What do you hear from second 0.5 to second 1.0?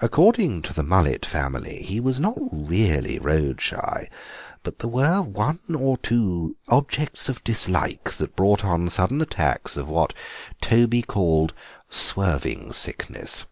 to the